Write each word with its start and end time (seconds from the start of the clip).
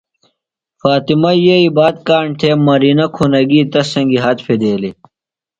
۔فاطمہ 0.81 1.31
یئی 1.45 1.67
بات 1.77 1.95
کاݨ 2.07 2.25
تھےۡ 2.39 2.57
مرینہ 2.65 3.05
کُھنہ 3.15 3.41
گیۡ 3.49 3.67
تس 3.71 3.85
سنگیۡ 3.93 4.21
ہات 4.23 4.37
پھدیلیۡ۔ 4.45 4.95